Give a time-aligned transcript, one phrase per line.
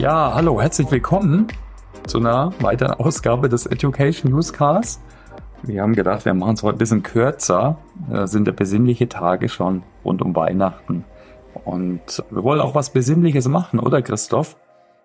[0.00, 1.48] Ja, hallo, herzlich willkommen
[2.06, 5.02] zu einer weiteren Ausgabe des Education Newscast.
[5.62, 7.76] Wir haben gedacht, wir machen es heute ein bisschen kürzer.
[8.08, 11.04] Das sind ja besinnliche Tage schon rund um Weihnachten.
[11.66, 14.56] Und wir wollen auch was Besinnliches machen, oder Christoph?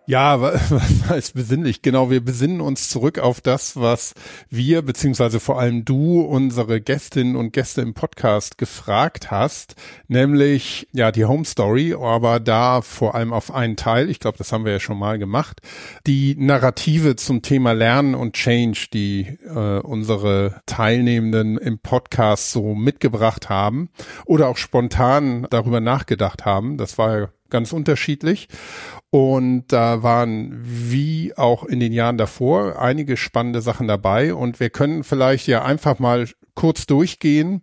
[0.07, 1.81] Ja, was heißt besinnlich?
[1.81, 4.13] Genau, wir besinnen uns zurück auf das, was
[4.51, 9.75] wir, beziehungsweise vor allem du, unsere Gästinnen und Gäste im Podcast gefragt hast,
[10.07, 14.51] nämlich, ja, die Home Story, aber da vor allem auf einen Teil, ich glaube, das
[14.51, 15.61] haben wir ja schon mal gemacht,
[16.05, 23.49] die Narrative zum Thema Lernen und Change, die äh, unsere Teilnehmenden im Podcast so mitgebracht
[23.49, 23.89] haben
[24.25, 26.77] oder auch spontan darüber nachgedacht haben.
[26.77, 28.47] Das war ja ganz unterschiedlich.
[29.11, 34.33] Und da waren wie auch in den Jahren davor einige spannende Sachen dabei.
[34.33, 37.61] Und wir können vielleicht ja einfach mal kurz durchgehen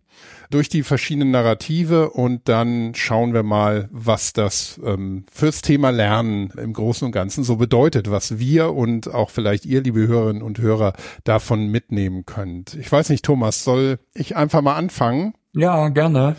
[0.50, 6.52] durch die verschiedenen Narrative und dann schauen wir mal, was das ähm, fürs Thema Lernen
[6.58, 10.58] im Großen und Ganzen so bedeutet, was wir und auch vielleicht ihr, liebe Hörerinnen und
[10.58, 10.92] Hörer,
[11.24, 12.74] davon mitnehmen könnt.
[12.74, 15.32] Ich weiß nicht, Thomas, soll ich einfach mal anfangen?
[15.54, 16.36] Ja, gerne.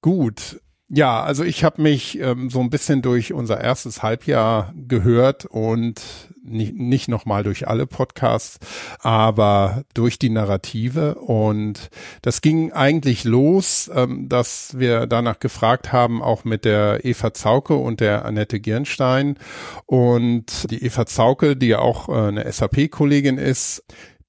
[0.00, 0.60] Gut.
[0.88, 6.00] Ja, also ich habe mich ähm, so ein bisschen durch unser erstes Halbjahr gehört und
[6.44, 8.60] nicht, nicht nochmal durch alle Podcasts,
[9.00, 11.16] aber durch die Narrative.
[11.16, 11.90] Und
[12.22, 17.74] das ging eigentlich los, ähm, dass wir danach gefragt haben, auch mit der Eva Zauke
[17.74, 19.38] und der Annette Girnstein.
[19.86, 23.82] Und die Eva Zauke, die ja auch äh, eine SAP-Kollegin ist,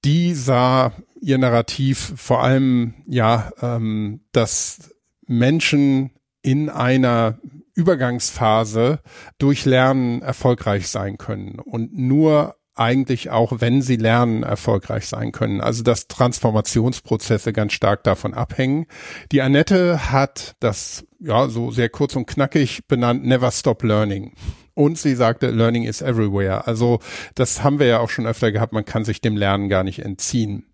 [0.04, 4.92] die sah ihr Narrativ vor allem, ja, ähm, dass
[5.26, 6.10] Menschen
[6.42, 7.38] in einer
[7.74, 9.00] Übergangsphase
[9.38, 15.60] durch Lernen erfolgreich sein können und nur eigentlich auch, wenn sie lernen, erfolgreich sein können.
[15.60, 18.86] Also dass Transformationsprozesse ganz stark davon abhängen.
[19.32, 24.34] Die Annette hat das ja so sehr kurz und knackig benannt, Never Stop Learning.
[24.74, 26.66] Und sie sagte, Learning is everywhere.
[26.68, 27.00] Also
[27.34, 29.98] das haben wir ja auch schon öfter gehabt, man kann sich dem Lernen gar nicht
[29.98, 30.66] entziehen.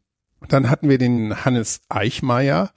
[0.48, 2.70] Dann hatten wir den Hannes Eichmeier.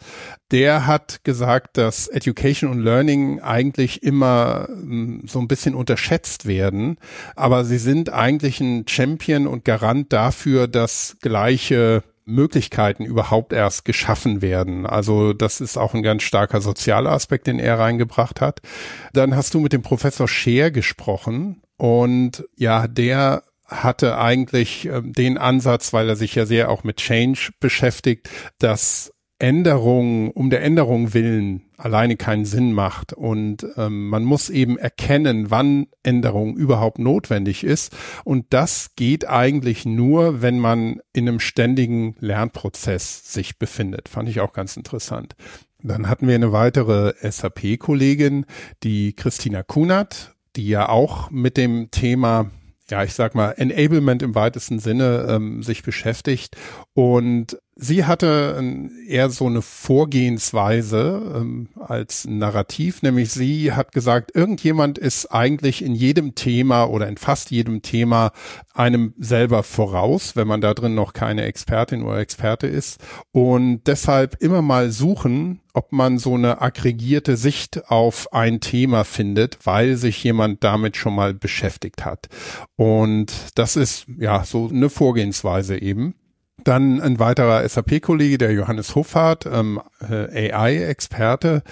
[0.51, 6.97] Der hat gesagt, dass Education und Learning eigentlich immer hm, so ein bisschen unterschätzt werden,
[7.35, 14.41] aber sie sind eigentlich ein Champion und Garant dafür, dass gleiche Möglichkeiten überhaupt erst geschaffen
[14.41, 14.85] werden.
[14.85, 18.59] Also das ist auch ein ganz starker sozialer Aspekt, den er reingebracht hat.
[19.13, 25.38] Dann hast du mit dem Professor Scheer gesprochen und ja, der hatte eigentlich äh, den
[25.38, 28.29] Ansatz, weil er sich ja sehr auch mit Change beschäftigt,
[28.59, 34.79] dass Änderung um der Änderung willen alleine keinen Sinn macht und ähm, man muss eben
[34.79, 41.39] erkennen, wann Änderung überhaupt notwendig ist und das geht eigentlich nur, wenn man in einem
[41.39, 44.09] ständigen Lernprozess sich befindet.
[44.09, 45.35] Fand ich auch ganz interessant.
[45.84, 48.45] Dann hatten wir eine weitere SAP-Kollegin,
[48.81, 52.49] die Christina Kunert, die ja auch mit dem Thema
[52.89, 56.55] ja, ich sag mal, Enablement im weitesten Sinne ähm, sich beschäftigt.
[56.93, 58.61] Und sie hatte
[59.07, 65.93] eher so eine Vorgehensweise ähm, als Narrativ, nämlich sie hat gesagt, irgendjemand ist eigentlich in
[65.93, 68.31] jedem Thema oder in fast jedem Thema
[68.73, 72.99] einem selber voraus, wenn man da drin noch keine Expertin oder Experte ist.
[73.31, 79.59] Und deshalb immer mal suchen, ob man so eine aggregierte Sicht auf ein Thema findet,
[79.66, 82.27] weil sich jemand damit schon mal beschäftigt hat.
[82.75, 86.16] Und das ist ja so eine Vorgehensweise eben.
[86.67, 89.79] Dann ein weiterer SAP-Kollege, der Johannes Hoffart, ähm,
[90.09, 91.63] äh, AI-Experte.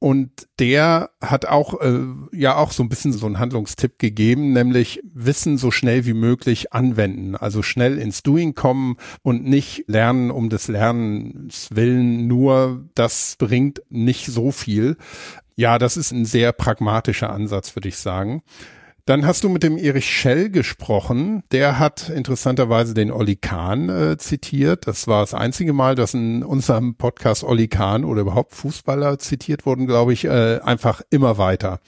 [0.00, 1.98] Und der hat auch, äh,
[2.30, 6.72] ja auch so ein bisschen so einen Handlungstipp gegeben, nämlich Wissen so schnell wie möglich
[6.72, 7.34] anwenden.
[7.34, 12.28] Also schnell ins Doing kommen und nicht lernen um des Lernens willen.
[12.28, 14.96] Nur das bringt nicht so viel.
[15.56, 18.44] Ja, das ist ein sehr pragmatischer Ansatz, würde ich sagen.
[19.08, 21.42] Dann hast du mit dem Erich Schell gesprochen.
[21.50, 24.86] Der hat interessanterweise den Olli Kahn äh, zitiert.
[24.86, 29.64] Das war das einzige Mal, dass in unserem Podcast Olli Kahn oder überhaupt Fußballer zitiert
[29.64, 31.80] wurden, glaube ich, äh, einfach immer weiter.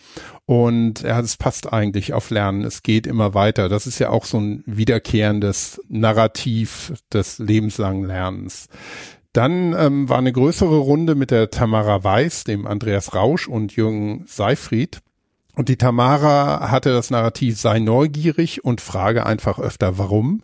[0.46, 2.64] Und ja, es passt eigentlich auf Lernen.
[2.64, 3.68] Es geht immer weiter.
[3.68, 8.70] Das ist ja auch so ein wiederkehrendes Narrativ des lebenslangen Lernens.
[9.34, 14.24] Dann ähm, war eine größere Runde mit der Tamara Weiß, dem Andreas Rausch und Jürgen
[14.26, 15.02] Seifried.
[15.60, 20.42] Und die Tamara hatte das Narrativ, sei neugierig und frage einfach öfter warum.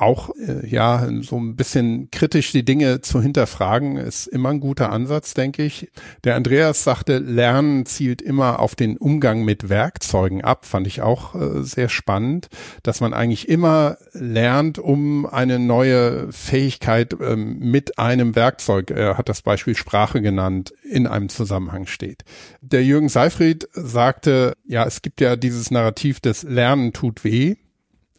[0.00, 4.90] Auch äh, ja so ein bisschen kritisch die Dinge zu hinterfragen, ist immer ein guter
[4.90, 5.90] Ansatz, denke ich.
[6.24, 11.34] Der Andreas sagte, Lernen zielt immer auf den Umgang mit Werkzeugen ab, fand ich auch
[11.34, 12.48] äh, sehr spannend,
[12.82, 19.28] dass man eigentlich immer lernt, um eine neue Fähigkeit ähm, mit einem Werkzeug, er hat
[19.28, 22.24] das Beispiel Sprache genannt, in einem Zusammenhang steht.
[22.60, 27.56] Der Jürgen Seifried sagte, ja, es gibt ja dieses Narrativ des Lernen tut weh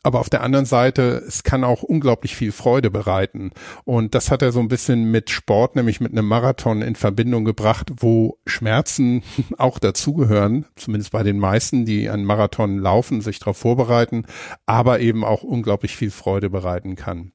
[0.07, 3.51] aber auf der anderen Seite, es kann auch unglaublich viel Freude bereiten.
[3.83, 7.43] Und das hat er so ein bisschen mit Sport, nämlich mit einem Marathon in Verbindung
[7.43, 9.21] gebracht, wo Schmerzen
[9.57, 14.23] auch dazugehören, zumindest bei den meisten, die einen Marathon laufen, sich darauf vorbereiten,
[14.65, 17.33] aber eben auch unglaublich viel Freude bereiten kann.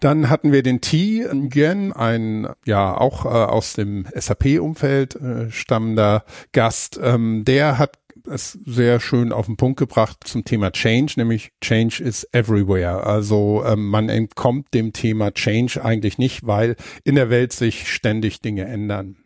[0.00, 6.24] Dann hatten wir den T Nguyen, ein ja auch äh, aus dem SAP-Umfeld äh, stammender
[6.52, 6.98] Gast.
[7.02, 12.02] Ähm, der hat es sehr schön auf den Punkt gebracht zum Thema Change, nämlich Change
[12.02, 13.04] is everywhere.
[13.04, 18.40] Also ähm, man entkommt dem Thema Change eigentlich nicht, weil in der Welt sich ständig
[18.40, 19.16] Dinge ändern.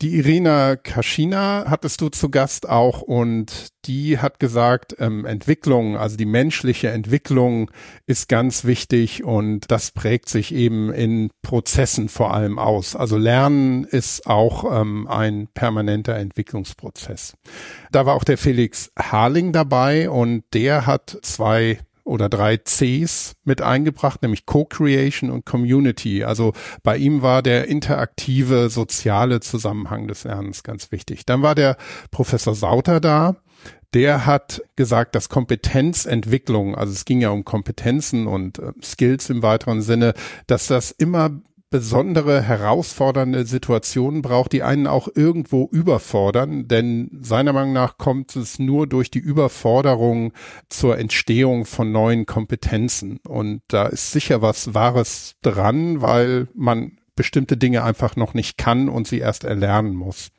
[0.00, 6.16] Die Irina Kaschina hattest du zu Gast auch und die hat gesagt, ähm, Entwicklung, also
[6.16, 7.68] die menschliche Entwicklung
[8.06, 12.94] ist ganz wichtig und das prägt sich eben in Prozessen vor allem aus.
[12.94, 17.34] Also Lernen ist auch ähm, ein permanenter Entwicklungsprozess.
[17.90, 23.62] Da war auch der Felix Harling dabei und der hat zwei oder drei Cs mit
[23.62, 26.24] eingebracht, nämlich Co-Creation und Community.
[26.24, 31.26] Also bei ihm war der interaktive soziale Zusammenhang des Lernens ganz wichtig.
[31.26, 31.76] Dann war der
[32.10, 33.36] Professor Sauter da.
[33.94, 39.42] Der hat gesagt, dass Kompetenzentwicklung, also es ging ja um Kompetenzen und äh, Skills im
[39.42, 40.12] weiteren Sinne,
[40.46, 41.30] dass das immer
[41.70, 48.58] besondere, herausfordernde Situationen braucht, die einen auch irgendwo überfordern, denn seiner Meinung nach kommt es
[48.58, 50.32] nur durch die Überforderung
[50.68, 53.18] zur Entstehung von neuen Kompetenzen.
[53.26, 58.88] Und da ist sicher was Wahres dran, weil man bestimmte Dinge einfach noch nicht kann
[58.88, 60.30] und sie erst erlernen muss.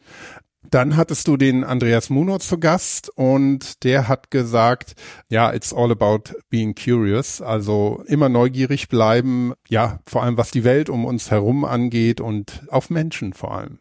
[0.69, 4.95] Dann hattest du den Andreas Muno zu Gast und der hat gesagt,
[5.29, 10.65] ja, it's all about being curious, also immer neugierig bleiben, ja, vor allem was die
[10.65, 13.79] Welt um uns herum angeht und auf Menschen vor allem.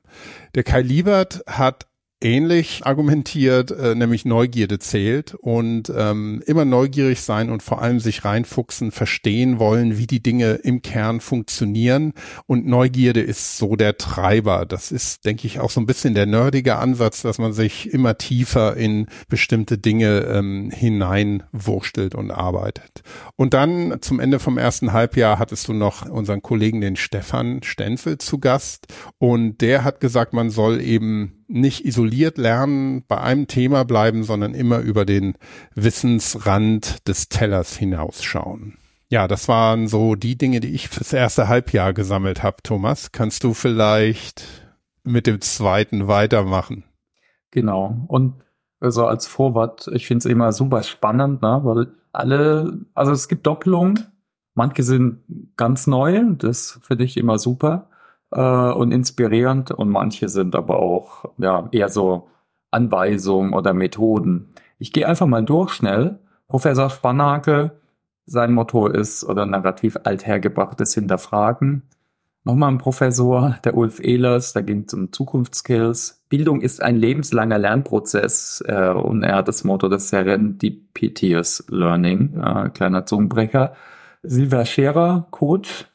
[0.54, 1.88] Der Kai Liebert hat
[2.20, 8.24] ähnlich argumentiert, äh, nämlich Neugierde zählt und ähm, immer neugierig sein und vor allem sich
[8.24, 12.12] reinfuchsen, verstehen wollen, wie die Dinge im Kern funktionieren.
[12.46, 14.66] Und Neugierde ist so der Treiber.
[14.66, 18.18] Das ist, denke ich, auch so ein bisschen der nerdige Ansatz, dass man sich immer
[18.18, 23.02] tiefer in bestimmte Dinge ähm, hineinwurstelt und arbeitet.
[23.36, 28.18] Und dann zum Ende vom ersten Halbjahr hattest du noch unseren Kollegen, den Stefan Stenzel,
[28.18, 28.86] zu Gast.
[29.18, 34.54] Und der hat gesagt, man soll eben nicht isoliert lernen, bei einem Thema bleiben, sondern
[34.54, 35.34] immer über den
[35.74, 38.76] Wissensrand des Tellers hinausschauen.
[39.08, 42.58] Ja, das waren so die Dinge, die ich fürs erste Halbjahr gesammelt habe.
[42.62, 44.44] Thomas, kannst du vielleicht
[45.02, 46.84] mit dem zweiten weitermachen?
[47.50, 48.04] Genau.
[48.08, 48.34] Und
[48.80, 51.60] also als Vorwort, ich finde es immer super spannend, ne?
[51.64, 54.06] weil alle, also es gibt Doppelungen,
[54.54, 55.22] manche sind
[55.56, 57.88] ganz neu, das finde ich immer super
[58.30, 62.28] äh, und inspirierend und manche sind aber auch ja eher so
[62.70, 64.54] Anweisungen oder Methoden.
[64.78, 66.18] Ich gehe einfach mal durch schnell.
[66.46, 67.72] Professor Spannake,
[68.26, 71.82] sein Motto ist oder narrativ althergebrachtes Hinterfragen.
[72.44, 76.24] Nochmal ein Professor, der Ulf Ehlers, da ging es um Zukunftskills.
[76.28, 82.70] Bildung ist ein lebenslanger Lernprozess äh, und er hat das Motto des Serendipitous Learning, äh,
[82.70, 83.74] kleiner Zungenbrecher.
[84.22, 85.86] Silvia Scherer, Coach,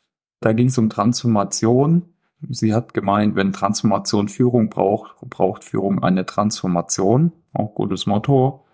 [0.41, 2.12] da ging es um Transformation.
[2.49, 7.31] Sie hat gemeint, wenn Transformation Führung braucht, braucht Führung eine Transformation.
[7.53, 8.65] Auch gutes Motto.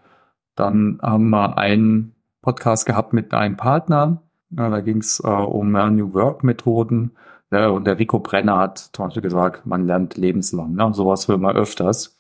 [0.56, 4.24] Dann haben wir einen Podcast gehabt mit einem Partner.
[4.52, 7.12] Ja, da ging es äh, um New Work Methoden.
[7.52, 10.74] Ja, und der Rico Brenner hat zum Beispiel gesagt, man lernt lebenslang.
[10.74, 10.94] Ne?
[10.94, 12.20] Sowas hören wir öfters.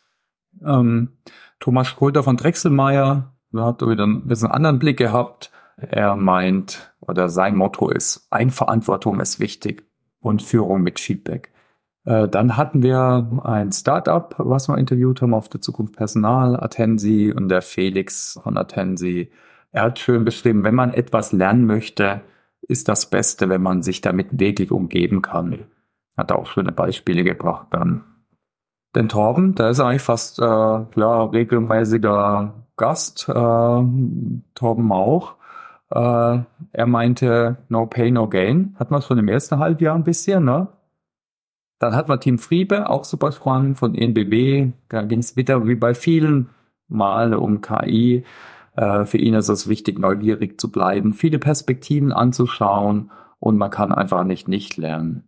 [0.64, 1.18] Ähm,
[1.60, 5.52] Thomas Schröder von Drechselmeier hat wieder ein bisschen anderen Blick gehabt.
[5.78, 9.89] Er meint, oder sein Motto ist, Eigenverantwortung ist wichtig
[10.22, 11.52] und Führung mit Feedback.
[12.06, 17.34] Äh, dann hatten wir ein Startup, was wir interviewt haben auf der Zukunft Personal, Attensi
[17.36, 19.32] und der Felix von Attensi.
[19.72, 22.22] Er hat schön beschrieben, wenn man etwas lernen möchte,
[22.62, 25.66] ist das Beste, wenn man sich damit wirklich umgeben kann.
[26.18, 28.04] Hat auch schöne Beispiele gebracht dann.
[28.96, 35.36] Den Torben, der ist eigentlich fast äh, ja, regelmäßiger Gast, äh, Torben auch.
[35.92, 36.40] Äh,
[36.72, 38.76] er meinte, no pay, no gain.
[38.78, 40.68] Hat man schon im ersten Halbjahr ein bisschen, ne?
[41.80, 44.74] Dann hat man Team Friebe, auch super spannend von ENBB.
[44.90, 46.50] Da ging es wieder wie bei vielen
[46.90, 48.26] Mal um KI.
[48.76, 53.92] Äh, für ihn ist es wichtig, neugierig zu bleiben, viele Perspektiven anzuschauen und man kann
[53.92, 55.24] einfach nicht nicht lernen.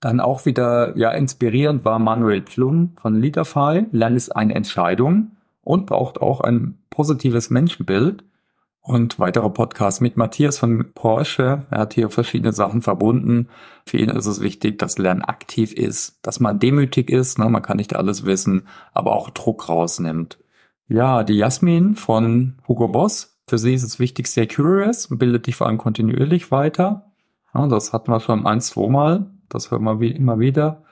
[0.00, 3.86] Dann auch wieder ja inspirierend war Manuel Plum von Leaderfy.
[3.92, 8.24] Lernen ist eine Entscheidung und braucht auch ein positives Menschenbild.
[8.82, 11.66] Und weiterer Podcast mit Matthias von Porsche.
[11.70, 13.48] Er hat hier verschiedene Sachen verbunden.
[13.84, 17.38] Für ihn ist es wichtig, dass Lernen aktiv ist, dass man demütig ist.
[17.38, 17.48] Ne?
[17.50, 20.38] Man kann nicht alles wissen, aber auch Druck rausnimmt.
[20.88, 23.38] Ja, die Jasmin von Hugo Boss.
[23.46, 27.12] Für sie ist es wichtig, sehr curious, bildet dich vor allem kontinuierlich weiter.
[27.52, 29.30] Ja, das hatten wir schon ein, zwei Mal.
[29.48, 30.84] Das hören wir wie immer wieder.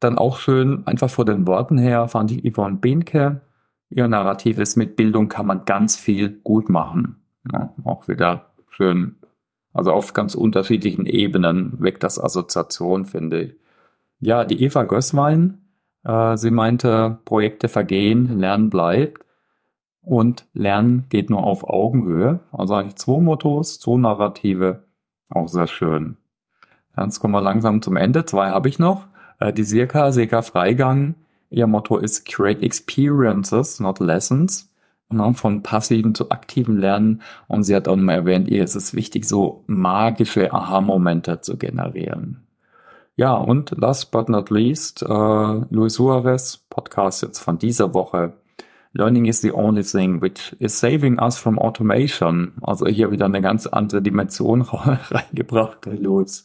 [0.00, 3.40] Dann auch schön, einfach vor den Worten her, fand ich Yvonne Behnke.
[3.88, 7.23] Ihr Narrativ ist, mit Bildung kann man ganz viel gut machen.
[7.52, 9.16] Ja, auch wieder schön.
[9.72, 13.54] Also auf ganz unterschiedlichen Ebenen weckt das Assoziation, finde ich.
[14.20, 15.58] Ja, die Eva Gößwein,
[16.04, 19.24] äh, sie meinte, Projekte vergehen, Lernen bleibt.
[20.00, 22.40] Und Lernen geht nur auf Augenhöhe.
[22.52, 24.84] Also eigentlich zwei Mottos, zwei Narrative.
[25.30, 26.18] Auch sehr schön.
[26.96, 28.24] Jetzt kommen wir langsam zum Ende.
[28.26, 29.06] Zwei habe ich noch.
[29.40, 31.14] Äh, die Sirka, Sirka Freigang.
[31.50, 34.70] Ihr Motto ist Create Experiences, not Lessons.
[35.10, 37.22] Ne, von passiven zu aktiven Lernen.
[37.46, 42.46] Und sie hat auch mal erwähnt, ihr ist es wichtig, so magische Aha-Momente zu generieren.
[43.16, 48.32] Ja, und last but not least, äh, Luis Suarez, Podcast jetzt von dieser Woche.
[48.92, 52.54] Learning is the only thing which is saving us from automation.
[52.62, 54.62] Also hier wieder eine ganz andere Dimension
[55.10, 56.44] reingebracht, Luis.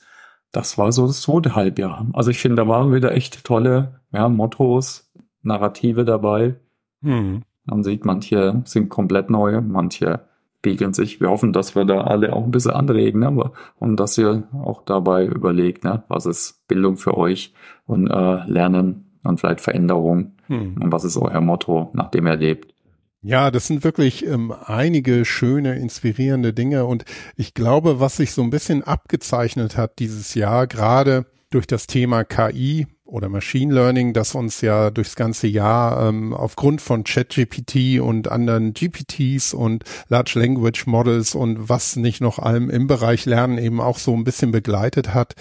[0.51, 2.07] Das war so das zweite Halbjahr.
[2.13, 5.11] Also ich finde, da waren wieder echt tolle ja, Mottos,
[5.41, 6.55] Narrative dabei.
[7.01, 7.43] Hm.
[7.69, 10.21] Man sieht, manche sind komplett neu, manche
[10.59, 11.21] spiegeln sich.
[11.21, 13.51] Wir hoffen, dass wir da alle auch ein bisschen anregen, ne?
[13.77, 16.03] und dass ihr auch dabei überlegt, ne?
[16.09, 17.53] was ist Bildung für euch
[17.85, 20.75] und äh, Lernen und vielleicht Veränderung hm.
[20.81, 22.73] und was ist euer Motto, nachdem ihr lebt.
[23.21, 28.41] Ja, das sind wirklich ähm, einige schöne, inspirierende Dinge und ich glaube, was sich so
[28.41, 34.35] ein bisschen abgezeichnet hat dieses Jahr, gerade durch das Thema KI oder Machine Learning, das
[34.35, 40.85] uns ja durchs ganze Jahr ähm, aufgrund von ChatGPT und anderen GPTs und Large Language
[40.87, 45.13] Models und was nicht noch allem im Bereich Lernen eben auch so ein bisschen begleitet
[45.13, 45.35] hat,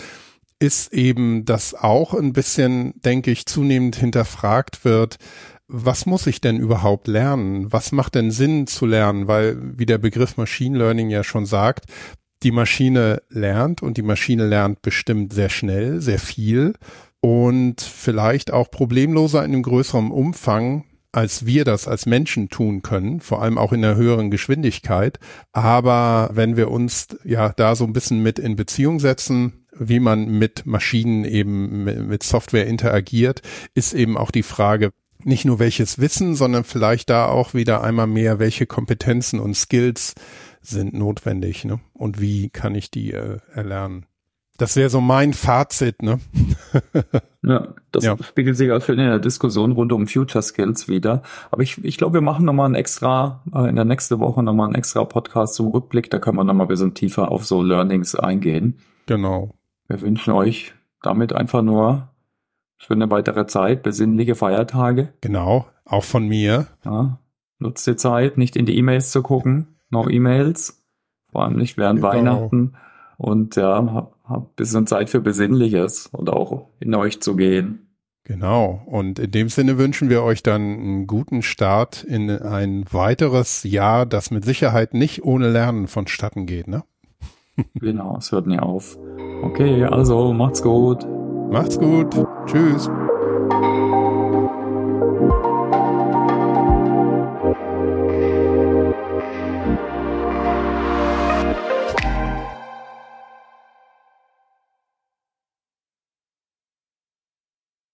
[0.58, 5.18] ist eben, dass auch ein bisschen, denke ich, zunehmend hinterfragt wird,
[5.68, 7.70] was muss ich denn überhaupt lernen?
[7.70, 9.28] Was macht denn Sinn zu lernen?
[9.28, 11.84] Weil, wie der Begriff Machine Learning ja schon sagt,
[12.42, 16.74] die Maschine lernt und die Maschine lernt bestimmt sehr schnell, sehr viel
[17.20, 23.20] und vielleicht auch problemloser in einem größeren Umfang, als wir das als Menschen tun können,
[23.20, 25.18] vor allem auch in einer höheren Geschwindigkeit.
[25.52, 30.28] Aber wenn wir uns ja da so ein bisschen mit in Beziehung setzen, wie man
[30.28, 33.42] mit Maschinen eben mit Software interagiert,
[33.74, 34.90] ist eben auch die Frage,
[35.24, 40.14] nicht nur welches Wissen, sondern vielleicht da auch wieder einmal mehr, welche Kompetenzen und Skills
[40.60, 41.80] sind notwendig, ne?
[41.92, 44.06] Und wie kann ich die äh, erlernen?
[44.58, 46.18] Das wäre so mein Fazit, ne?
[47.42, 48.16] ja, das ja.
[48.20, 51.22] spiegelt sich auch in der Diskussion rund um Future Skills wieder.
[51.52, 54.68] Aber ich, ich glaube, wir machen nochmal ein extra, äh, in der nächsten Woche nochmal
[54.68, 56.10] ein extra Podcast zum Rückblick.
[56.10, 58.80] Da können wir nochmal ein bisschen tiefer auf so Learnings eingehen.
[59.06, 59.54] Genau.
[59.86, 62.08] Wir wünschen euch damit einfach nur
[62.78, 65.12] schöne weitere Zeit, besinnliche Feiertage.
[65.20, 66.66] Genau, auch von mir.
[66.84, 67.20] Ja,
[67.60, 70.84] nutzt die Zeit, nicht in die E-Mails zu gucken, no E-Mails,
[71.30, 72.12] vor allem nicht während genau.
[72.12, 72.74] Weihnachten.
[73.16, 77.88] Und ja, hab bisschen Zeit für Besinnliches und auch in euch zu gehen.
[78.24, 78.82] Genau.
[78.84, 84.04] Und in dem Sinne wünschen wir euch dann einen guten Start in ein weiteres Jahr,
[84.04, 86.84] das mit Sicherheit nicht ohne Lernen vonstatten geht, ne?
[87.74, 88.98] genau, es hört nie auf.
[89.42, 91.06] Okay, also macht's gut.
[91.50, 92.14] Macht's gut.
[92.46, 92.90] Tschüss.